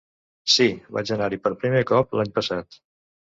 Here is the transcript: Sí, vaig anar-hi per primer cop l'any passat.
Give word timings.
Sí, 0.53 0.65
vaig 0.95 1.11
anar-hi 1.15 1.39
per 1.43 1.51
primer 1.65 1.83
cop 1.91 2.17
l'any 2.21 2.35
passat. 2.39 2.81